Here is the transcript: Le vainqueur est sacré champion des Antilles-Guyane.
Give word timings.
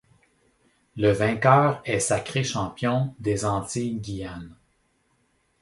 Le 0.97 1.11
vainqueur 1.11 1.79
est 1.85 1.99
sacré 1.99 2.43
champion 2.43 3.13
des 3.19 3.45
Antilles-Guyane. 3.45 4.55